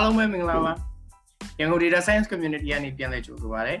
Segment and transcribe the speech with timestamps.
[0.00, 0.72] ားလုံးပဲမင်္ဂလာပါ
[1.58, 3.74] ရန်ကုန် Data Science Community ကနေပြန်လည်ကြိုဆိုပါရစေ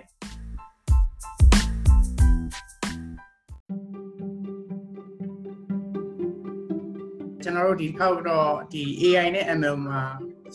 [7.42, 10.00] ကျွန်တော်တို့ဒီခောက်တော့ဒီ AI နဲ့ ML မှာ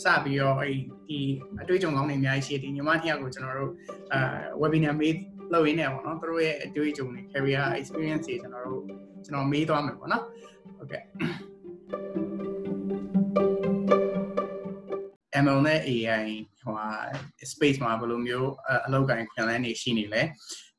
[0.04, 0.76] စပြီးတော့အဲ့
[1.08, 1.20] ဒီ
[1.62, 3.72] အတွေ့အကြုံကောင်းတွေအများကြီးရှိတယ်ဒီညီမနှစ်ယောက်ကိုကျွန်တော်တို့
[4.14, 4.20] အာ
[4.62, 5.16] webinar မေး
[5.54, 8.82] လုပ်ရင်းနေပါတော့သူတို့ရဲ့အတွေ့အကြုံတွေ career experience တွေကျွန်တော်တို့
[9.26, 10.24] ကျွန်တော်မေးသွားမယ်ပေါ့နော်
[10.78, 11.04] ဟုတ်ကဲ့
[15.44, 16.26] ML နဲ့ AI
[16.62, 16.88] ဟိုဟာ
[17.52, 18.52] space မှာဘယ်လိုမျိုး
[18.86, 20.22] အလောက်ကိုင်းခွင်လန်းနေရှိနေလဲ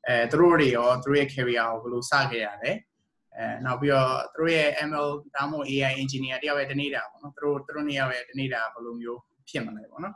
[0.07, 2.71] အဲသူတို့တွေရောသူတို့ရဲ့ career ကိုဘယ်လိုစခဲ့ရလဲ
[3.37, 10.15] အဲနောက်ပြီးတော့သူတို့ရဲ့ ML ဒါမှမဟုတ် AI engineer တယောက်ရဲ့တနေ့တာပေါ့နော်သူတို့သူတို့နှစ်ယောက်ရဲ့တနေ့တာဘယ်လိုမျိုးဖြစ်မလဲပေါ့နော်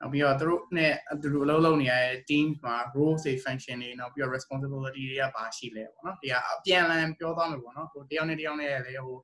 [0.00, 0.92] နောက်ပြီးတော့သူတို့နဲ့
[1.22, 9.18] သူတို့အလုပ်လုပ်နေရတဲ့ team မှာ role say function တွေနောက်ပြီးတော့ responsibility တွေကဘာရှိလဲပေါ့နော်တရားအပြန်လန်ပြောသွားမယ်ပေါ့နော်ဟိုတယောက်နဲ့တယောက်နဲ့လည်းဟို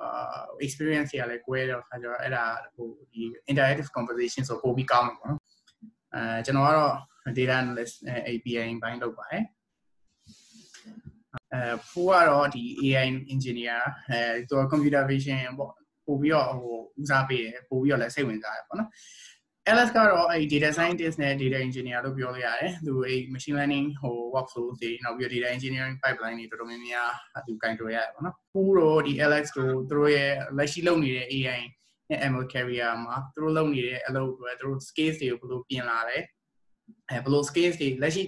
[0.00, 2.44] အာ experience ရလည်းကွဲတော့ခါကျတော့အဲ့ဒါ
[2.74, 5.40] ဟိုဒီ interactive conversation ဆိုပိုပြီးကောင်းမှာပေါ့နော်
[6.14, 6.94] အဲကျွန်တော်ကတော့
[7.36, 7.94] data analyst
[8.28, 9.44] API ဘိုင်းလုပ်ပါတယ်
[11.52, 15.72] အဲဖူကတော့ဒီ AI engineer အဲသူက computer vision ပေါ့
[16.06, 18.90] ပို့ပြီးတော့ဟိုဦးစားပေးတယ်ပို့ပြီးတော့လည်းစိတ်ဝင်စားတယ်ပေါ့နော်
[19.74, 25.96] LS ကတော့အဲ့ data scientist နဲ့ data engineer လို့ပြောလို့ရတယ်သူအဲ့ machine learning ဟို workflow တွေနောက်ပြီး data engineering
[26.02, 27.10] pipeline တွေတော်တော်များများ
[27.46, 31.60] သူကင်တွယ်ရတယ်ပေါ့နော်ပူတော့ဒီ LX ကိုသူတို့ရဲ့လက်ရှိလုပ်နေတဲ့ AI
[32.10, 36.18] နဲ့ ML carrier မှာသူတို့လုပ်နေတဲ့အလုပ်တွေသူတို့ scale တွေကိုဘယ်လိုပြင်လာလဲ
[37.10, 38.22] အဲဘယ်လို scale တွေလက်ရှိ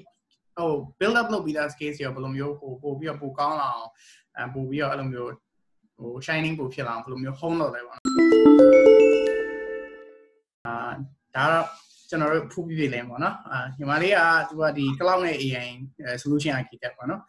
[0.56, 3.91] ဟို build up လုပ်ပြီးသား scale တွေဘယ်လိုမျိုးဟိုပို့ပြီးတော့ပိုကောင်းလာအောင်
[4.36, 5.33] အဲပို့ပြီးတော့အဲ့လိုမျိုး
[5.98, 7.98] ဟို shining ပိုဖြစ်လာအောင်ဘယ်လိုမျိုး home လုပ်လဲပေါ့
[10.67, 11.67] အာ ဒါတော့
[12.08, 15.69] ကျွန်တော်တို့ဖူးပြပြလဲပေါ့နော်အာညီမလေးကသူကဒီ cloud နဲ့ AI
[16.22, 17.22] solution architect ပေါ့နော်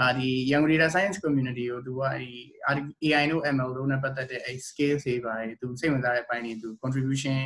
[0.00, 2.30] အာဒီ young data science community ကိုသူကဒီ
[3.04, 7.36] AI တို့ ML တို့နဲ့ပတ်သက်တဲ့အဲ scale တွေပါတယ်သူစိတ်ဝင်စားတဲ့အပိုင်းတွေသူ contribution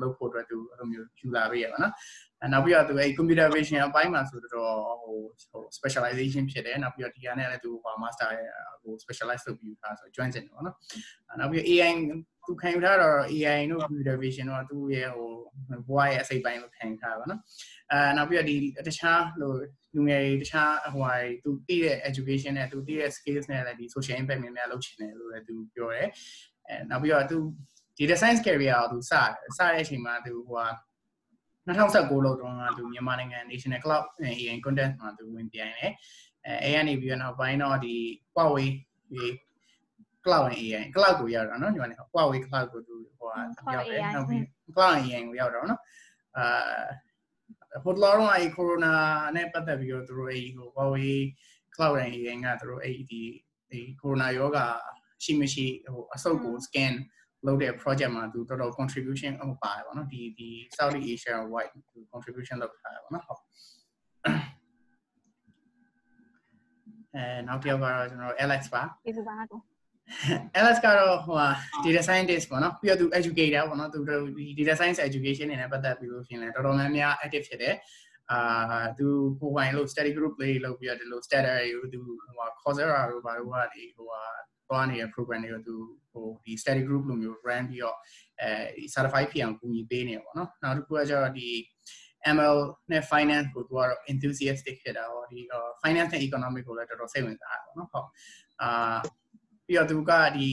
[0.00, 1.92] လုပ်ဖို့အတွက်သူအဲ့လိုမျိုးယူလာပေးရပါနော်
[2.52, 5.18] နောက်ပြီးတော့သူအဲ computer vision အပိုင်းမှာဆိုတော့ဟို
[5.50, 8.28] ဟို specialization ဖြစ်တယ်နောက်ပြီးတော့ဒီကနေ့လည်းသူဟို master
[8.82, 10.76] ဟို specialize လုပ်ပြီးသားဆို join တယ်ပေါ့နော်
[11.40, 11.92] နောက်ပြီး AI
[12.46, 15.30] သူခံယူထားတော့ AI တို့ computer vision တော့သူ့ရဲ့ဟို
[15.88, 17.40] ဘဝရဲ့အစိပ်ပိုင်းလို့ခံယူထားပါတော့
[17.92, 19.52] အဲနောက်ပြီးတော့ဒီတခြားဟို
[19.95, 26.07] လူငယ်တခြားဟိုဟာသူတည်တဲ့ education နဲ့သူတည်တဲ့ skills နဲ့လည်းဒီ social impact များများလုပ်ချင်တယ်လို့လည်းသူပြောတယ်
[26.67, 27.37] အဲနောက်ပြီးတော့သူ
[27.97, 30.67] data science career ကိုသူစတယ်စတဲ့အချိန်မှာသူဟိုဟာ
[31.67, 35.91] 2019လောက်တုန်းကသူမြန်မာနိုင်ငံ National Cloud AI Contest မှာသူဝင်ပြိုင်တယ်
[36.45, 37.95] အဲအဲကနေပြီးတော့နောက်ပိုင်းတော့ဒီ
[38.33, 38.67] Huawei
[39.11, 39.25] ဒီ
[40.25, 43.41] cloud AI cloud ကိုရောက်တာเนาะညီမလေး Huawei cloud ကိုသူဟိုဟာ
[43.73, 44.41] ရောက်တယ်နောက်ပြီး
[44.75, 45.79] cloud AI ကိုရောက်တော့เนาะ
[46.37, 46.83] အာ
[47.84, 48.92] ဟိုလောတော့အဲ corona
[49.36, 51.14] နဲ့ပတ်သက်ပြီးတော့သူတို့အဲဟို Huawei
[51.74, 53.22] cloud AI ကသူတို့အဲဒီ
[53.70, 54.58] အဲ corona ယောဂ
[55.24, 56.94] ရှိမရှိဟိုအဆုတ်ကို scan
[57.46, 63.40] လုပ်တဲ့ project မှာသူတော်တော် contribution ဟိုပါတယ်ပေါ့နော်ဒီဒီ Southeast Asia wide သူ contribution လုပ်ထားတယ်ပေါ့နော်ဟုတ်
[67.14, 69.60] အဲနောက်တစ်ယောက်ကတော့ကျွန်တော် Alex ပါကျေးဇူးပါကို
[70.58, 71.48] Alex ကတော့ဟိုဟာ
[71.84, 73.98] data scientist ပေါ့နော်ပြီးတော့သူ educator ပေါ့နော်သူ
[74.38, 77.74] ဒီ data science education တွေနဲ့ပတ်သက်ပြီးလို့ရှင်လဲတော်တော်များများ active ဖြစ်တယ်
[78.32, 84.22] အာသူဟိုပိုင်းလို့ study group လေးလုပ်ပြီးတော့ဒီလို study တွေကိုသူဟိုဟာ Coursera တို့ဘာလို့ဟာဒီဟိုဟာ
[84.68, 85.76] သွားနေတဲ့ program တွေကိုသူ
[86.12, 87.96] ဟိုဒီ study group လိုမျိုး run ပြီးတော့
[88.40, 91.48] အဲဒီ certified ဖြစ်အောင်ကူညီပေးနေပေါ့နော်နောက်တစ်ခုကကျတော့ဒီ
[92.34, 92.56] ML
[92.92, 95.40] နဲ့ finance ကိုသူကတော့ enthusiastic ဖြစ်တာဟောဒီ
[95.82, 98.08] finance နဲ့ economic ကိုလည်းတော်တော်စိတ်ဝင်စားတာပေါ့နော်ဟုတ်
[98.62, 98.96] အာ
[99.69, 100.47] ပြီးတော့သူကဒီ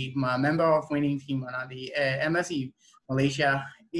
[0.44, 1.80] member of winning team မှာနော်ဒီ
[2.32, 2.52] MSC
[3.08, 3.50] Malaysia
[3.96, 3.98] A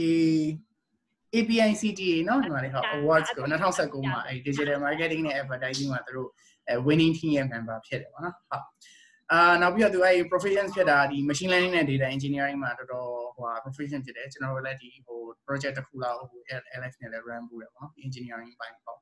[1.37, 6.31] APICTA เนาะဒီမှာလေဟော awards ကို2019မှာအဲ digital marketing နဲ့ advertising မှာသူတို့
[6.87, 8.65] winning team ရဲ့ member ဖြစ်တယ်ပေါ့နော်ဟုတ်
[9.33, 16.41] အာနောက်ပြီးတော့သူအဲ profession ဖြစ်တာဒီ machine learning နဲ့ data engineering မှာတော်တော်ဟိုဟာ profession ဖြစ်တယ်ကျွန်တော်တို့လည်းဒီဟို project တစ်ခုလောက်ဟို
[16.81, 18.99] LX နဲ့လည်း run လုပ်တယ်ပေါ့နော် engineering ဘိုင်းပေါ့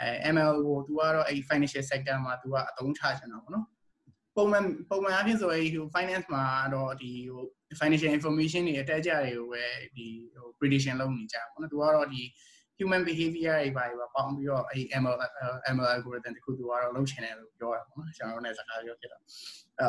[0.00, 3.66] အဲ ML ကိုသူကတော့အဲ financial sector မှာသူကအသုံးချချင်တာပေါ့နော်
[4.37, 6.43] ပုံမှန်ပုံမှန်အဖြစ်ဆိုရင်ဟို finance မှာ
[6.73, 7.43] တော့ဒီဟို
[7.79, 9.63] financial information တွေအတက်ကြတွေကိုပဲ
[9.95, 10.05] ဒီ
[10.35, 12.21] ဟို prediction လုပ်နေကြပါဘောနော်သူကတော့ဒီ
[12.79, 15.15] human behavior တွေပါပါပေါင်းပြီးတော့အဲ ML
[15.75, 19.21] ML algorithm တခုသူကတော့လုပ်ချင်တယ်လို့ပြောတာပေါ့နော်ကျွန်တော်တို့လည်းစကားပြောဖြစ်တော့
[19.79, 19.87] အဲ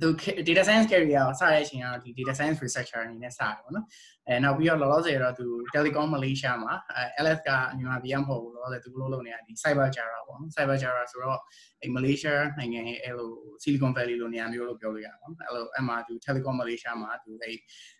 [0.00, 0.08] သူ
[0.48, 3.86] data science career ကိုစတဲ့အချိန်ကတော့ဒီ data science researcher အနေနဲ့စတယ်ပေါ့နော်
[4.26, 11.38] အဲနောက်ပြီးတော့လောလောဆယ်တော့သူ Telecom Malaysia မှာအဲ LS ကမြန်မာပြည်မဟုတ်ဘူးလောလောဆယ်သူလို့လုပ်နေတာဒီ Cyber Jara ပေါ့နော် Cyber Jara ဆိုတော့
[11.82, 13.30] အဲ Malaysia နိုင်ငံရဲ့အဲလို
[13.62, 17.50] Silicon Valley လိုနေရာမျိုးလို့ပြောလို့ရအောင်အဲလိုအမှသူ Telecom Malaysia မှာသူအဲ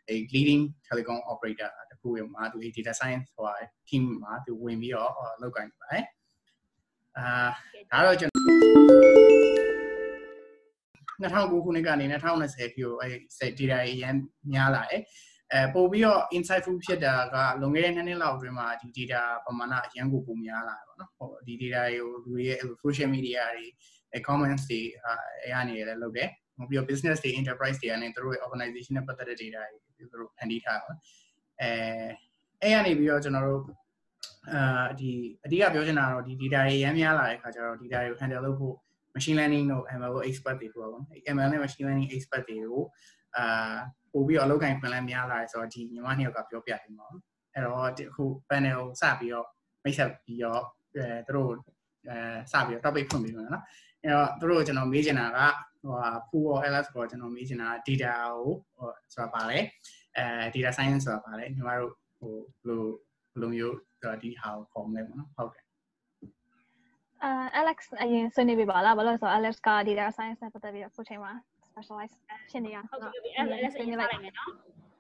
[0.09, 3.47] အဲ leading telecom operator တခုရမှာသူအဲ data science ဟို
[3.89, 5.13] team မှာသူဝင်ပြီးတော့
[5.43, 6.05] လုပ်ကိုင်ပါတယ်
[7.19, 7.27] အာ
[7.91, 8.30] ဒါတော့ကျွန်တော်
[11.23, 13.09] 2009ခုနှစ်ကနေ2020ပြိုအဲ
[13.59, 14.17] data ရန်
[14.53, 15.03] များလာတယ်
[15.53, 26.31] အဲပို့ပြီးတော့ insightful ဖြစ်တာကလွန်ခဲ့တဲ့နှစ်နှစ်လောက်အတွင်းမှာဒီ data ပမာဏအရန်ကိုပုံများလာတယ်ပေါ့နော်ဟိုဒီ data တွေကိုလူတွေရဲ့ social media တွေ comments တွေအဲအနေနဲ့လည်းလုပ်တယ်
[26.69, 29.63] ပြီးတော့ business တွေ enterprise တွေကနေသူတို့ရဲ့ organization နဲ့ပတ်သက်တဲ့ data
[29.97, 30.91] တွေသူတို့ဖန်တီးထားပါ
[31.61, 31.71] အဲ
[32.63, 33.63] အဲ့ကနေပြီးတော့ကျွန်တော်တို့
[34.53, 35.11] အာဒီ
[35.45, 38.77] အဓိကပြောချင်တာကတော့ဒီ data တွေရမ်းများလာတဲ့ခါကျတော့ data တွေကို handle လုပ်ဖို့
[39.21, 42.83] machine learning တို့ ML တို့ expert တွေပေါ့နော် ML နဲ့ machine learning expert တွေကို
[43.37, 43.75] အာ
[44.13, 47.13] ပို့ပြီးတော့အလုပ်ကိုင်ခွင့်လည်းများလာတယ်ဆိုတော့ဒီညီမနှစ်ယောက်ကပြောပြတယ်ပေါ့
[47.55, 49.47] အဲ့တော့အခု panel စပြီးတော့
[49.85, 50.63] မိတ်ဆက်ပြီးတော့
[50.97, 51.51] အဲသူတို့
[52.09, 52.17] အဲ
[52.53, 53.63] စပြီးတော့ topic ဖွင့်ပြီးမှာနော်
[54.03, 55.41] အဲ့တော့သူတို့ကျွန်တော်မေးချင်တာက
[55.83, 59.59] ဟိုဟာ pool or ls ကိုကျွန်တော်မေးချင်တာ data ကိုဟိုဆိုတာပါလဲ
[60.17, 60.25] အဲ
[60.55, 62.83] data science ဆိုတာပါလဲညီမတို့ဟိုဘယ်လို
[63.33, 63.77] ဘယ်လိုမျိုး
[64.23, 65.65] ဒီဟာကိုခေါ်မလဲပေါ့နော်ဟုတ်ကဲ့
[67.25, 67.31] အာ
[67.61, 71.33] Alex အရင်ဆွေးနွေးပြပါလားဘာလို့လဲဆိုတော့ Alex က data science နဲ့ပတ်သက်ပြီးတော့အခုချိန်မှာ
[71.69, 72.15] specialize
[72.51, 74.49] ဖြစ်နေရဟုတ်ကဲ့အဲ့ Alex အရင်လိုက်မယ်နော်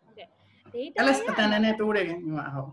[0.04, 0.28] ဟုတ်ကဲ့
[0.74, 2.70] data Alex အတန်နဲ့တိုးတယ်ခင်ညီမဟုတ်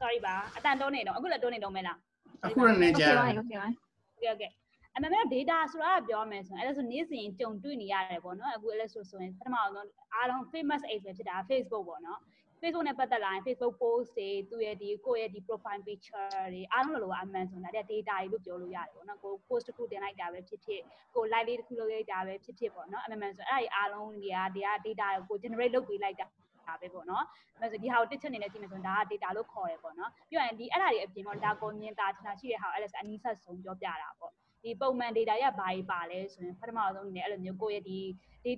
[0.00, 1.98] sorry ပါအတန်တိုးနေတော့အခုလည်းတိုးနေတော့မဲလား
[2.44, 4.50] အခုလည်းကြာဟုတ်ကဲ့ဟုတ်ကဲ့ဟုတ်ကဲ့
[4.96, 12.20] အမှန်တော့ data ဆိုတာကပြောမယ်ဆိုရင်အဲ့ဒါဆိုနေ့စဉ်ကြုံတွေ့နေရတယ်ပေါ့နော်အခုအဲ့လဲဆိုဆိုရင်ပထမဆုံးအားလုံး famous age ပဲဖြစ်တာ Facebook ပေါ့နော်
[12.64, 20.82] Facebook နဲ့ပတ်သက်လာရင် Facebook post တွေသူရဲ့ဒီကိုယ့်ရဲ့ဒီ profile picture တွေအားလုံးလိုလိုအမှန်ဆိုတာတဲ့ data တွေလို့ပြောလို့ရတယ်ပေါ့နော်ကို post တစ်ခုတင်လိုက်တာပဲဖြစ်ဖြစ်
[21.14, 24.68] ကို live လေးတစ်ခုလုပ်လိုက်တာပဲဖြစ်ဖြစ်ပေါ့နော်အမှန်ဆိုအဲ့ဒီအားလုံးတွေကဒီက
[25.00, 26.26] data ကို generate လုပ်ပေးလိုက်တာ
[26.68, 27.24] တာပဲပေါ့နော်။
[27.56, 34.32] အဲဆိုဒီဟာကိုတစ်ချက်အနေနဲ့ကြည့်မယ်ဆိုရင်ဒါက data လို့ခေါ်တယ်ပေါ့နော်။ပြီးရင်ဒီအဲ့ဒါတွေအပြင်ပေါ့ဒါကိုမြင်တာထင်တာရှိတဲ့ဟာကို Alex အနီးဆက်ဆုံးပြောပြတာပေါ့။
[34.64, 38.00] ဒီပုံမှန် data ရဘာကြီးပါလဲဆိုရင်ပထမဆုံးအနေနဲ့အဲ့လိုမျိုးကိုယ့်ရဲ့ဒီ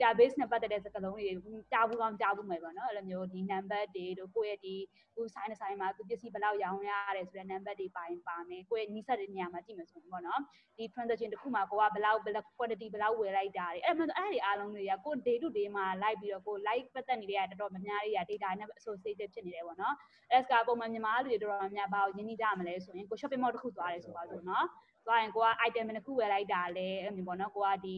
[0.03, 1.25] database နဲ့ပတ်သက်တဲ့စကားလုံးတွေ
[1.73, 4.75] ကြားဘူးကောင်းကြားဘူးမယ်ပေါ့နော်အဲ့လိုမျိုးဒီ number တွေတို့ကိုယ့်ရဲ့ဒီ
[5.15, 10.41] ခုဆိုင်တစ်ဆိုင်မှာသူပစ္စည်းဘယ်လောက်ရောင်းရတယ်ဆိုတဲ့ number တွေပါရင်ပါမယ်ကိုယ့်ရဲ့နီးစပ်တဲ့နေရာမှာကြည့်မယ်ဆိုရင်ပေါ့နော်
[10.79, 19.95] ဒီ transaction တစ်ခုမှာကိုကဘယ်လောက်ဘယ်လောက် quantity ဘယ်လောက်ဝယ်လိုက်တာတွေအဲ့မှအဲ့ဒီအားလုံးတွေကကို day to day မှာလိုက်ပြီးတော့ကို like ပတ်သက်နေတဲ့တော်တော်များများတွေက data နဲ့ associated ဖြစ်နေတယ်ပေါ့နော်
[20.37, 24.67] as ကပုံမှန်မြန်မာလူတွေတော်တော်များများဘာကိုရင်းနှီးကြမလဲဆိုရင်ကို shopping mall တစ်ခုသွားတယ်ဆိုပါစို့နော်
[25.07, 27.97] သွားရင်ကိုက item တစ်ခုဝယ်လိုက်တာလေအဲ့လိုမျိုးပေါ့နော်ကိုကဒီ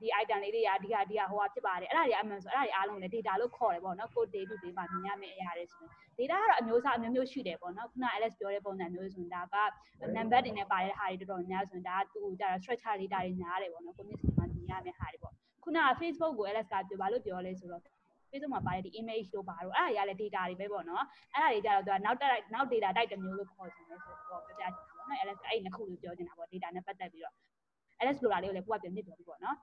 [0.00, 5.84] ဒီ item လေးတွေကဒီကဒီကဟိုကဖြစ်ပါတယ်အဲ့ဒါတွေအမှန်ဆိုအဲ့ဒါတွေအားလုံးလည်း data လို့ခေါ်တယ်ပေါ့နော်ကို day to day မှာမြင်ရမယ့်အရာတွေဆို
[6.18, 9.56] ရင် data ကတော့အမျိုးအစားအမျိုးမျိုးရှိတယ်ပေါ့နော်ခုန Alex ပြောတဲ့ပုံစံမျိုးဆိုရင်ဒါက
[10.16, 15.34] number တွေနဲ့ပါတဲ့ဟာတွေတော်တော်များဆိုရင်ဒါကသူ့ဒါ structure data တွေများတယ်ပေါ့နော်ကိုမျက်စိမှာမြင်ရမယ့်ဟာတွေပေါ့
[15.64, 17.82] ခုန Facebook ကို Alex ကပြောဘာလို့ပြောလဲဆိုတော့
[18.34, 21.04] Facebook မှာပါတဲ့ဒီ image တို့ပါတော့အဲ့ဒါတွေကလည်း data တွေပဲပေါ့နော်
[21.34, 27.34] အဲ့ဒါတွေကြတော့သူကနောက်တက်နောက် data type တစ်မျိုးလို့ခေါ်ချင်တယ်ဆိုတော့ပြောပြချင်တာပေါ့နော် Alex အဲ့ဒီနှစ်ခုလို့ပြောချင်တာပေါ့ data နဲ့ပတ်သက်ပြီးတော့
[28.00, 29.56] Alex လိုတာလေးကိုလည်းကိုကပြန်မြစ်ပြောပြီးပေါ့နော်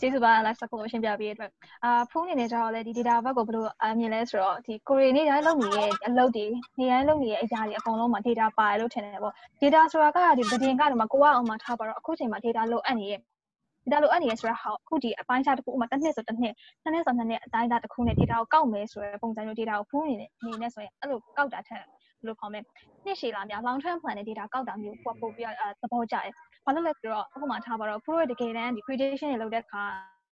[0.00, 1.52] ကျေးဇူးပါ live စကူရှင်းပြပေးတဲ့အတွက်
[1.84, 6.46] အာဖုန်းနေနေကြတော့လေဒီ data ဘက်ကိုဘယ်လိုအမြင်လဲဆိုတော့ဒီကိုရီနေတိုင်းလုပ်နေတဲ့အလုပ်တွေ
[6.78, 13.20] နေတိုင်းလုပ်နေတဲ့အရာတွေအကုန်လုံးမှာ data ပါတယ်လို့ထင်တယ်ပေါ့ data ဆိုတာကဒီသတင်းကတော့မှကိုကအောင်မှထားပါတော့အခုချိန်မှာ data လိုအပ်နေရဲ့
[13.90, 21.82] data လိုအပ်နေရဆိုတော့ဟာအခုဒီအပိုင်းခြားတစ်ခုဥမာတစ်နှစ်ဆိုတစ်နှစ်နှစ်နှစ်ဆိုနှစ်နှစ်အတိုင်းအတာတစ်ခုနဲ့ data ကိုကောက်မယ်ဆိုတဲ့ပုံစံမျိုး data ကိုဖုန်းနေနေနေဆိုရင်အဲ့လိုကောက်တာထက်
[22.18, 22.60] ဘယ်လိုခေါ်မလဲ
[23.04, 25.46] နှစ်ရှည်လာများ long term plan နဲ့ data ကောက်တာမျိုးပို့ပို့ပြီး
[25.82, 26.32] သဘောကျတယ်
[26.64, 29.82] ဘာလို့လဲဆိုတော့အခုမှထားပါတော့ pro တကယ်တမ်းဒီ prediction တွေလုပ်တဲ့အခါ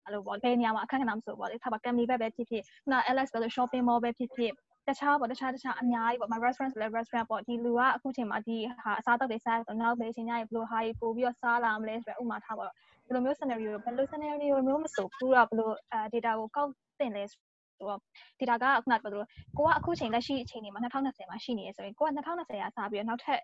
[0.04, 4.52] အဲ့လိုပေါ့ဘယ်နေရာမှာအခက်အခဲမှမဆိုပေါ့လေထားပါ company ဘက်ပဲဖြစ်ဖြစ်ခုန LS ပဲလို့ shopping mall ပဲဖြစ်ဖြစ်
[4.88, 12.76] တခြားပေါ့တခြားတခြားအများကြီးပေါ့ my restaurant ဆိုလဲ restaurant ပေါ့ဒီလူကအခုချိန်မှာဒီဟာအစားအသောက်တွေစားဆိုနောက်ပဲချိန်ညရေဘယ်လိုဟာကြီးပို့ပြီးတော့စားလာမလဲဆိုတော့ဥမာထားပါတော့
[13.10, 17.40] ဒီလိုမျိုး scenario ဘယ်လို scenario မျိုးမဆိုဘူးတော့ဘယ်လိုအဲ data ကိုကောက်တင်လဲဆို
[17.88, 18.00] တော့
[18.40, 19.24] data ကခုနပြောသလို
[19.56, 23.40] ကိုကအခုချိန်လက်ရှိအချိန်တွေမှာ2020မှာရှိနေရဆိုရင်ကိုက2020ရာစပြီးတော့နောက်ထပ်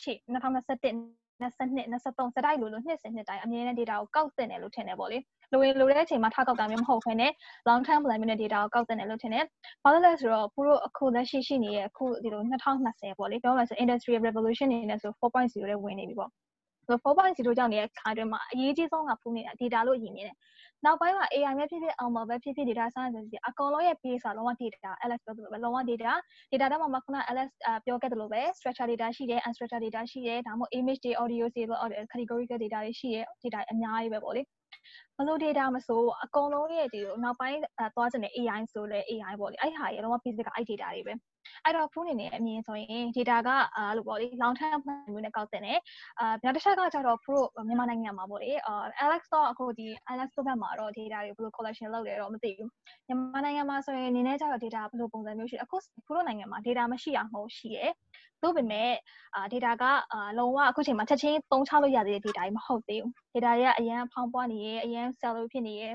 [0.00, 5.18] ရှေ့2021 22 23စတိုက်လိုလိုနှစ်စဉ်နှစ်တိုင်းအမြဲတမ်း data ကိုကောက်တင်တယ်လို့ထင်တယ်ပေါ့လေ
[5.52, 7.32] လိုရင်လိုတဲ့အချိန်မှာထားကောက်တာမျိုးမဟုတ်ဘဲနဲ့
[7.68, 9.44] long term plan မျိုးနဲ့ data ကိုကောက်တင်တယ်လို့ထင်တယ်
[9.82, 16.45] ဘာလို့လဲဆိုတော့သူတို့အခုလက်ရှိရှိနေတဲ့အခုဒီလို2020ပေါ့လေပြောမှဆို industrial revolution နေနဲ့ဆို4.0တဲ့ဝင်နေပြီပေါ့ဆို
[16.88, 20.36] 4.0ကြောင့်နေတဲ့ခါတွင်မှာအရေးကြီးဆုံးကဖူးနေတာ data လို့ရည်မြင်တယ်
[20.84, 26.12] နောက်ပိုင်းမှာ AI ပဲဖြစ်ဖြစ်အောင်ပဲဖြစ်ဖြစ် data science ပဲဖြစ်ဖြစ်အကောင်လုံးရဲ့ base ကလုံးဝ data LS ပြောသလိုပဲလုံးဝ data
[26.52, 27.50] data တော့မှခုန LS
[27.84, 31.62] ပြောခဲ့သလိုပဲ structure data ရှိတယ် unstructured data ရှိတယ်ဒါမှမဟုတ် image တွေ audio တွေ
[32.12, 34.42] categorical data တွေရှိတယ် data အများကြီးပဲပေါ့လေ
[35.16, 37.58] ဘလို့ data မဆိုအကုန်လုံးရဲ့ဒီနောက်ပိုင်း
[37.94, 41.14] သွားချင်တဲ့ AI ဆိုလဲ AI ပေါ့လေအဲ့ဟာရေလုံးဝ basic ကအဲ့ data တွေပဲ
[41.64, 45.78] အဲ့တော့ဖူးနေနေအမြင်ဆိုရင် data ကအာလို့ပေါ့လေ long term plan မျိုးနဲ့ကောက်တင်တယ်
[46.20, 47.38] အာနောက်တစ်ချက်ကကျတော့ pro
[47.68, 52.70] မြန်မာနိုင်ငံမှာပေါ့လေအာ Alex တော့အခုဒီ Alex တို့ဘက်မှာတော့ data တွေဘယ်လို collection လုပ်လဲတော့မသိဘူး
[53.06, 55.76] မြန်မာနိုင်ငံမှာဆိုရင်အနေနဲ့ကျတော့ data ဘယ်လိုပုံစံမျိုးရှိအခု
[56.06, 57.86] pro နိုင်ငံမှာ data မရှိအောင်မဟုတ်ရှိရဲ
[58.42, 58.92] သို့ပေမဲ့
[59.34, 65.94] အာ data ကအာလုံးဝအခုချိန်မှာချက်ချင်းသုံးချလို့ရတဲ့ data တွေမဟုတ်သေးဘူး data တွေကအရန်ဖောင်းပွားနေရဲ့အရန် sell လို့ဖြစ်နေရဲ့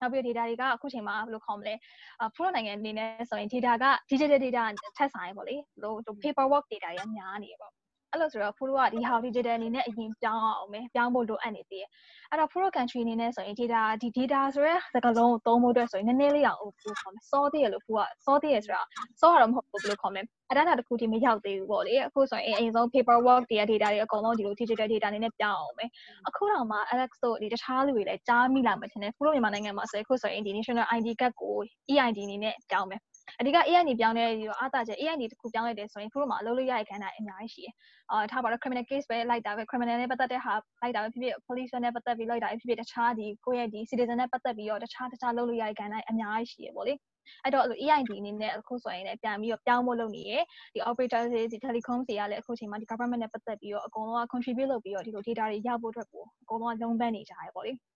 [0.00, 1.74] နောက်ပြီး data တွေကအခုချိန်မှာဘယ်လိုခေါ်မလဲ
[2.22, 4.62] အ pro နိုင်ငံအနေနဲ့ဆိုရင် data က digital data
[4.96, 7.72] ထက်ဆိုင်ပေါ့လေဟို paper work data တွေကများနေရပေါ့
[8.14, 11.88] အဲ့လိုဆိုတော့ဖူးတို့ကဒီဟာ digital အနေနဲ့အရင်ပြောင်းအောင်မယ်ပြောင်းဖို့လိုအပ်နေသေးတယ်
[12.30, 18.82] အဲ့တော့ဖူးတို့ country အနေနဲ့ဆိုရင် data ဒီ data ဆိုရဲစကားလုံးကိုသုံးဖို့အတွက်ဆိုရင်နည်းနည်းလေးအောင်ဖူးခေါ်မယ်စောသေးရလို့ဖူးကစောသေးရဆိုတာ
[19.20, 25.90] စောရတော့မဟုတ်ဘူးဘယ်လိုခေါ်မလဲအတန်းတာတစ်ခုထိမရောက်သေးဘူးပေါ့လေအခုဆိုရင်အရင်ဆုံး paper work တွေက data တွေအကုန်လုံးဒီလို digital data အနေနဲ့ပြောင်းအောင်မယ်
[26.28, 31.54] အခုတော့မှ Alex တို့ဒီတခြားလူတွေလည်းကြားမိလာမှထင်တယ်ဖူးတို့မြန်မာနိုင်ငံမှာဆိုရင်အခုဆိုရင်ဒီ national ID card ကို
[31.92, 33.00] EID အနေနဲ့ပြောင်းမယ်
[33.40, 37.74] အဓိက AID ပြောင်းတဲ့ဒီတော့အားသာချက် AID တစ်ခုပြောင်းလိုက်တယ်ဆိုရင်ခုတို့မှာအလုပ်လုပ်ရတဲ့ခန္ဓာအများကြီးရှိတယ်။
[38.10, 40.52] အာထားပါတော့ criminal case ပဲလိုက်တာပဲ criminal နဲ့ပတ်သက်တဲ့ဟာ
[40.82, 46.94] လိုက်တာပဲဖြစ်ဖြစ် police နဲ့ပတ်သက်ပြီးလိုက်တာပဲဖြစ်ဖြစ်တခြားဒီကိုယ့်ရဲ့ဒီ citizen နဲ့ပတ်သက်ပြီးတော့တခြားတခြားလုပ်လို့ရတဲ့ခန္ဓာအများကြီးရှိရပေါ့လေ။
[47.44, 50.32] အဲ့တော့အဲ့လို EID အနေနဲ့အခုဆိုရင်လည်းပြန်ပြီးတော့ပြောင်းဖို့လုပ်နေရ
[50.74, 57.74] ဒီ operator တွေဒီ telecom တွေကလည်းအခုချိန်မှာဒီ government နဲ့ပတ်သက်ပြီးတော့အကုန်လုံးက contribute လုပ်ပြီးတော့ဒီလို data တွေရဖို့အတွက်ကိုအကုန်လုံးကလုံးပန်းနေကြရပေါ့လေ။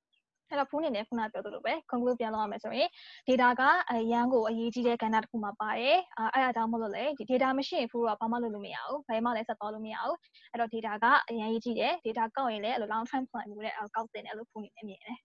[0.50, 2.88] အဲ့တော့ဖုန်းအနေနဲ့ခုနပြောသလိုပဲ conclude ပြန်လုပ်ရမယ်ဆိုရင်
[3.28, 10.16] data ကအရန်ကိုအရေးကြီးတဲ့ကဏ္ဍတစ်ခုမှာပါတယ်အဲအဲ့ဒါကြောင့်မလို့လေဒီ data မရှိရင်ဖူးတော့ဘာမှလုပ်လို့မရဘူးဘယ်မှလည်းဆက်သွားလို့မရဘူး
[10.52, 15.18] အဲ့တော့ data ကအရန်ရေးကြည့်တယ် data ကောက်ရင်လည်းအဲ့လို long term plan မျိုးနဲ့ကောက်တင်တယ်လို့ဖုန်းနေမြင်တယ်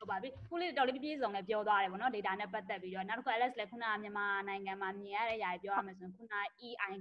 [0.00, 6.26] ဟုတ်ပါပြီခုလေးတော်လေးပြည့်စုံလည်းပြောသွားတယ်ဗောနော် data နဲ့ပတ်သက်ပြီးတော့နောက်တစ်ခု LS လည်းခုနကမြန်မာနိုင်ငံမှာမြင်ရတဲ့ຢာပြောရမယ်ဆိုရင်ခုန
[6.66, 6.92] EI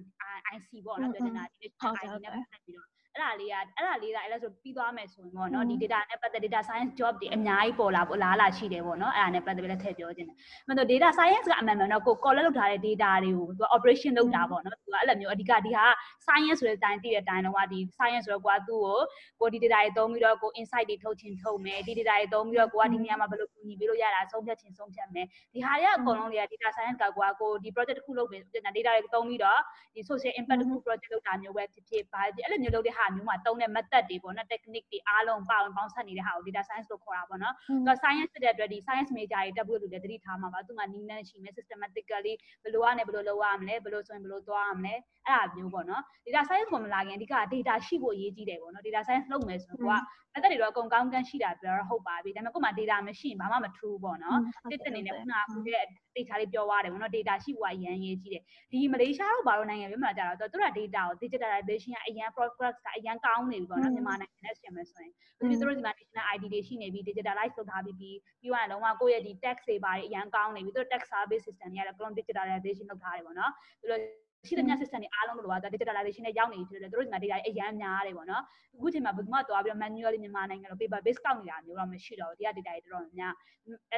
[0.55, 1.67] IC ပေါ့နော်ပြောချင်တာဒီ
[2.03, 2.87] ID နဲ့ပတ်သက်ပြီးတော့
[3.19, 14.11] အဲ့ဒါလေးကအဲ့ဒါလေးကအဲ့ဒါဆိုပြီးသွားမယ်ဆိုရင်ပေါ့နော်ဒီ data နဲ့ပတ်သက် data science job တွေအများကြီးပေါ်လာပေါ်လာလာရှိတယ်ပေါ့နော်အဲ့ဒါနဲ့ပတ်သက်ပြီးလည်းထည့်ပြောခြင်းတယ်။မဟုတ် data science ကအမှန်မှန်တော့ကို collect လုပ်ထားတဲ့ data တွေကိုသူက operation
[14.17, 15.85] လုပ်တာပေါ့နော်သူကအဲ့လိုမျိုးအဓိကဒီဟာ
[16.25, 18.97] science ဆိုတဲ့အတိုင်းသိတဲ့အတိုင်းတော့ကဒီ science ဆိုတော့ကွာသူ့ကို
[19.39, 28.81] ကိုဒီ data တွေသုံးပြီးတော့ကို insight တွေထုတ်ချင်းထုတ်မယ်ဒီ data တွေသုံးပြီးတော့ကိုကဒီနေရာမှာဘယ်လိုကူညီပေးလို့ရတာဆုံးဖြတ်ချင်းဆုံးဖြတ်မယ်ဒီဟာတွေကအကုန်လုံးတွေက data science ကကွာကိုဒီ project တစ်ခုလုပ်ပြီး data တွေ
[29.13, 29.59] သုံးပြီးတော့
[29.95, 37.53] ဒီ social impact တစ်ခု project လုပ်တာမျိုးပဲဖြစ်ဖြစ်ပါအဲ့လိုမျိုးလုပ်တဲ့ဟာမျိုးမှာသုံးတဲ့ method တွေပေါ့နော် technique တွေအားလုံးပါဝင်ပေါင်းစပ်နေတဲ့ဟာကို data science လို့ခေါ်တာပေါ့နော်။
[37.85, 44.95] သူက science ဖြစ်တဲ့အတွက်ဒီ science major တွေတက်ဖို့လို့လည်းသတိထားမှာပါ။သူကနီးနှန်းရှိမယ် systematically ဘယ်လိုကနေဘယ်လိုလုပ်ရမလဲဘယ်လိုဆိုရင်ဘယ်လိုသွားရမလဲ
[45.27, 50.01] အဲ့ဒါမျိုးပေါ့နော်။ data science ကိုမလာခင်အဓိက data ရှိဖို့အရေးကြီးတယ်ပေါ့နော်။ data science လုပ်မယ်ဆိုတော့
[50.33, 54.39] method တွေတော့အကုန်ကောင်းကန်းရှိတာပြောတော့ဟုတ်ပါပြီဒါပေမဲ့ကိုယ်မှာ data မရှိရင်ဘာမှမထူးပေါ့နော်
[54.71, 55.85] တစ်တစ်နေနဲ့ခုနကခုရဲ့
[56.15, 69.33] data လေးပြောသွားတယ်ပေါ့နော် data ရှိဖို့အရန်ရေးကြီးတယ်ဒီမလေးရှားတို့ဘာလို့နိုင်ငံမျိုးမှာကြာတော့သူတို့က data ကို digitalization ကအရန် progress ကအရန်ကောင်းနေပြီပေါ့နော်မြန်မာနိုင်ငံနဲ့ရှင်မယ်ဆိုရင်သူတို့ဒီမှာ national ID တွေရှိနေပြီ digitalize လုပ်ထားပြီးပြီးပြီးတော့လုံးဝကိုယ့်ရဲ့ဒီ
[69.43, 74.01] tax တွေပါအရန်ကောင်းနေပြီသူတို့ tax service system တွေကလည်း clone digitalization လုပ်ထားတယ်ပေါ့နော်သူတို့
[74.47, 78.43] ရှိတဲ့ည system တွေအားလုံးလို့တော့ digitalization နဲ့ရောက်နေပြီဖြစ်တယ်သူတို့ဒီမှာ data အရန်များတယ်ပေါ့နော်
[78.75, 83.33] အခုချိန်မှာဘယ်သူမှသွားပြီးတော့ manually မြန်မာနိုင်ငံလို paper base ကောက်နေတာမျိုးတော့မရှိတော့ဘူးဒီက data တွေတော်တော်များ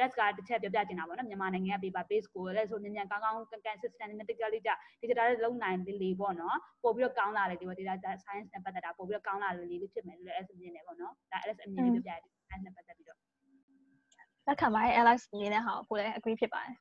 [0.00, 4.70] LS ကတစ်ချက်ပြောပြချင်တာပေါ့နော်မြန်မာနိုင်ငံက paper base ကိုလည်းဆိုမြန်မြန်ကောင်းကောင်းကန်ကန် systematically ကြ
[5.02, 13.18] digital လုံးနိုင်လေပေါ့နော်ပို့ပြီးတော့ကောင်းလာလေဒီပေါ့ data science နဲ့ပတ်သက်တာပို့ပြီးတော့ကောင်းလာလေလေးဖြစ်မယ်လို့လည်း LS မြင်တယ်ပေါ့နော်ဒါ LS အမြင်လေးပြောပြတယ် science နဲ့ပတ်သက်ပြီးတော့
[14.46, 16.74] လက်ခံပါတယ် Alex မြင်တဲ့ဟာကိုလည်း agree ဖြစ်ပါတယ်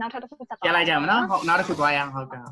[0.00, 2.42] နောက်ထပ်တစ်ခုဆက်ပါပြန်လိုက်ကြမနော်ဟုတ်နောက်တစ်ခုသွားရအောင်ဟုတ်ကဲ့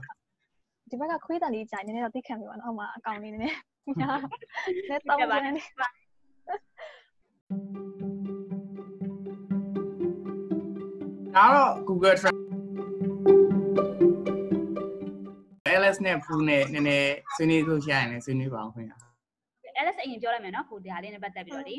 [0.90, 3.56] ဒီဘက်ကခွေးတန်လေးကြာနည်းနည်းတော့သိခံပြီပါနော်ဟိုမှာအကောင်လေးနည်းနည်း
[4.00, 4.08] ညာ
[4.88, 5.62] လက်တော့ကျန်နေ
[11.36, 12.36] ဒါတော့ Google Trend
[15.80, 18.98] LS နဲ့ Pool နဲ့နည်းနည်းဆွေးနွေးလို့ရရင်လည်းဆွေးနွေးပါအောင်ခင်ဗျာ
[19.84, 21.76] LS အရင်ပြောလိုက်မယ်နော်ဟိုဒီဟာလေးနဲ့ပတ်သက်ပြီးတော့လေ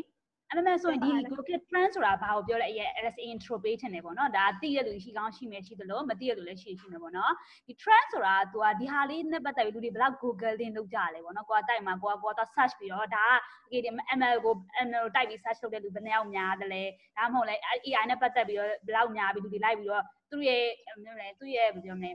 [0.51, 7.33] အမှန်မှန်ဆိုရင်ဒီ Google Trend ဆိုတာဘာကိုပြောလဲအရင် LS intro ပေးချင်တယ်ပေါ့နော်ဒါသိရလူရှိကောင်းရှိမယ်ရှိသလိုမသိရလူလည်းရှိရှိမယ်ပေါ့နော်
[7.67, 13.25] ဒီ trend ဆိုတာသူကဒီဟာလေးနဲ့ပတ်သက်ပြီးလူတွေဘယ်လောက် Google လင်းလုပ်ကြလဲပေါ့နော်ကိုကတိုက်မှာကိုကကိုက search ပြီးတော့ဒါ
[13.71, 13.73] က
[14.19, 14.53] ML ကို
[14.87, 16.83] ML ကိုတိုက်ပြီး search လုပ်တဲ့လူဘယ်နှယောက်များတယ်လဲ
[17.17, 20.63] ဒါမှမဟုတ်လဲ AI နဲ့ပတ်သက်ပြီးတော့ဘယ်လောက်များပြီးလူတွေလိုက်ပြီးတော့သူ့ရဲ့
[21.03, 22.11] မျိုးလဲသူ့ရဲ့ဘယ်လိုလဲ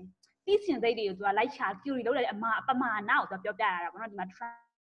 [0.46, 4.26] သိစင်စိတ်တွေကိုသူကလိုက်ချ query လုပ်တဲ့အမှားပမာဏကိုသူပြောပြရတာပေါ့နော်ဒီမှာ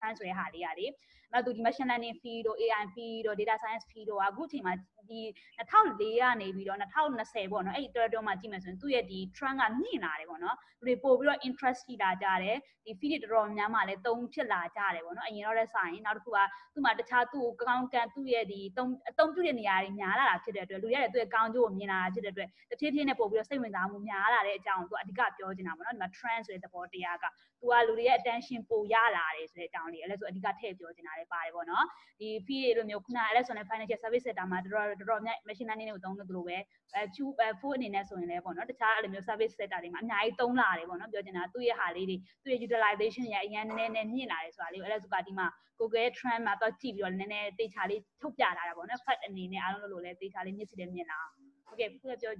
[0.04, 0.86] trend ဆိုတဲ့ဟာလေးကလေ
[1.32, 4.74] နောက်သူဒီ machine learning fee တို့ AI fee တို့ data science fee တို့အခုချိန်မှာ
[5.10, 5.20] ဒီ
[5.58, 12.56] 2004ကနေပြီးတော့2020ပေါ့နော်အဲ့ဒီတော်တော်မှကြည့်မယ်ဆိုရင်သူ့ရဲ့ဒီ trend ကမြင့်လာတယ်ပေါ့နော်လူတွေပို့ပြီးတော့ interest ရှိလာကြတယ်
[12.86, 16.38] ဒီ fee တွေတော်တော်များများလည်းသုံးဖြစ်လာကြတယ်ပေါ့နော်အရင်တော့လည်းစရင်နောက်တစ်ခုက
[16.74, 27.24] သူ့မှာတခြားသူ့ကိုကောင်းကန်သူ့ရဲ့ဒီသုံးအသုံးပြုတဲ့နေရာတွေများလာတာဖြစ်တဲ့အတွက်လူတွေရဲ့သူ့ရဲ့ကောင်းကျိုးကိုမြင်လာတာဖြစ်တဲ့အတွက်တဖြည်းဖြည်းနဲ့ပို့ပြီးတော့စိတ်ဝင်စားမှုများလာတဲ့အကြောင်းကိုသူအဓိကပြောချင်တာပေါ့နော်ဒီမှာ trend ဆိုတဲ့သဘောတရားက
[27.64, 31.84] သူကလူတွေရဲ့ attention ပိုရလာတယ်ဆိုတဲ့အကြောင်းလေးအဲ့လဲဆိုအဓိကထည့်ပြောချင်တာလည်းပါတယ်ပေါ့နော်
[32.20, 36.56] ဒီ fee တွေလိုမျိုးခုနအဲ့လဲဆိုရင် financial service sector မှာတော်တော်တော်များ machine learning ကိုသုံးလို့လို့ပဲ
[36.94, 37.24] အဲ chu
[37.60, 45.46] food အနေနဲ့ဆိုရင်လည်းပေါ့နော်တခြားအဲ့လိုမျိုး service sector တွေမှာအများကြီးသုံးလာတယ်ပေါ့နော်ပြောချင်တာသူ့ရဲ့ဟာလေးတွေသူ့ရဲ့ utilization ရအရင်နည်းနည်းမြင့်လာတယ်ဆိုတာလေးကိုအဲ့လဲဆိုကဒီမှာ
[45.78, 51.20] Google Trend မှာတော့ကြည့်ပြီးတော့နည်းနည်းတေချာလေးထုတ်ပြလာတာပေါ့နော် fact အနေနဲ့အားလုံးလို့လည်းတေချာလေးမြင့်စီတယ်မြင်လာ
[51.66, 52.32] ဟုတ်ကဲ့ခုပြောပြော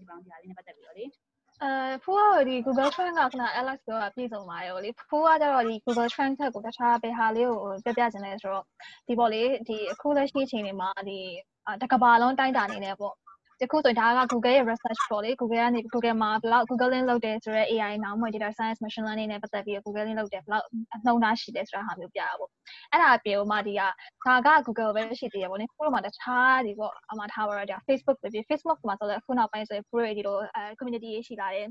[0.00, 1.04] ဒီပေါင်းဒီဟာလေးနဲ့ပတ်သက်ပြီးတော့လေ
[1.62, 1.70] အဲ
[2.04, 8.64] ဖိုးကဒီ Google Trend ကခဏ Alex ပြောတာပြည့်စုံပါတယ်ဗောလေဖိုးကကျတော့ဒီ Google Trend ထက်ကိုတခြားဘယ်ဟာလေးကိုပြပြချင်လဲဆိုတော့
[9.06, 11.18] ဒီဗောလေဒီအခုလက်ရှိအချိန်တွေမှာဒီ
[11.82, 13.14] တကဘာလုံးတိုင်းတာနေနေပေါ့
[13.60, 18.50] တခုဆိုရင်ဒါက Google ရဲ့ research ပေါ့လေ Google ကနေ Google မှာဘယ်လောက် Google link လုပ်တယ်ဆိုတော့ AI နောက်မှ data
[18.58, 22.50] science machine learning နဲ့ပတ်သက်ပြီး Google link လုပ်တယ်ဘယ်လောက်အနှုံသားရှိတယ်ဆိုတာဟာမျိုးပြတာပေါ့
[22.92, 23.82] အဲ့ဒါအပြင်မှာဒီက
[24.26, 31.66] ဒါက Google ပဲရှိသေးရပေါ့လေခုတော့မှတခြားဒီပေါ့အမှထားပါတော့ဒါ Facebook ပဲဖြစ် Facebook မှာဆိုတော့ခုနောက်ပိုင်းဆိုရင် pro ဒီလိုအဲ community ရေးရှိလာတယ်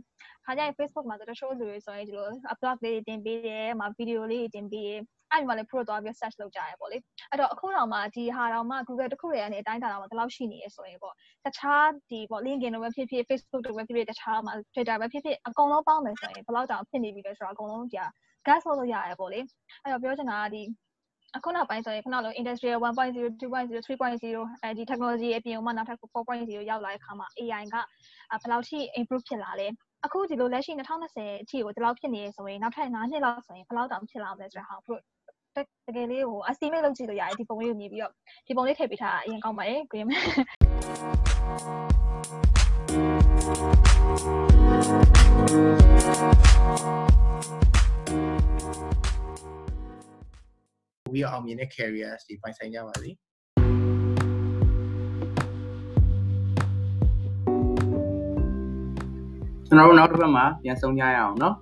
[0.45, 5.01] ခါကျရင် Facebook မှာဆိုတော့ show လူတွေဆိုရင်ဒီလို upload လေးတင်ပေးတယ်မှာ video လေးတင်ပေးတယ်
[5.31, 6.97] အဲ့ဒီမှာလည်း pro သွားပြီး search လုပ်ကြရပေါ့လေ
[7.29, 11.13] အဲ့တော့အခုတော့မှဒီဟာတော့မှ Google တခုတွေကနေအတိုင်းတာတော့မှဒီလောက်ရှိနေရဆိုရင်ပေါ့
[11.45, 18.05] တခြားဒီပေါ့ LinkedIn တို့ပဲဖြစ်ဖြစ် Facebook တို့ပဲဖြစ်ဖြစ်တခြားမှာ Twitter ပဲဖြစ်ဖြစ်အကုန်လုံးပေါင်းမယ်ဆိုရင်ဘယ်လောက်တောင်ဖြစ်နေပြီလဲဆိုတော့အကုန်လုံးကြာ
[18.47, 19.39] gas လို့လို့ရတယ်ပေါ့လေ
[19.83, 20.63] အဲ့တော့ပြောချင်တာကဒီ
[21.35, 27.75] အခုနောက်ပိုင်းဆိုရင်ခုနောက်လုံး industrial 1.0 2.0 3.0အဲဒီ technology အပြင်မှာနောက်ထပ်4.0ရောက်လာတဲ့အခါမှာ AI က
[28.41, 29.67] ဘယ်လောက်ထိ improve ဖြစ်လာလဲ
[30.05, 34.93] အခုဒီလိုလက်ရှိ2020အထိကိုဒီလောက်ဖြစ်နေရဆိုရင်နောက်ထပ်9နှစ်လောက်ဆိုရင်ဘယ်လောက်တောင်ဖြစ်လာမလဲဆိုတော့ဟာသူ
[35.56, 35.58] တ
[35.96, 38.12] ကယ်လေးဟို estimate လုပ်ကြည့်လို့ရတယ်ဒီပုံလေးကိုမြင်ပြီးတော့
[38.46, 40.22] ဒီပုံလေးထည့်ပေးထားတာအရင်ကောင်းပါတယ်ကိုရင် ပို့
[51.12, 53.10] ပြီးတော့အောင်မြင်တဲ့ careers တွေပိုင်ဆိုင်ကြပါစေ
[59.66, 61.54] ကျွန်တော်တို့နောက်တစ်ပတ်မှာပြန်ဆုံကြရအောင်เนาะ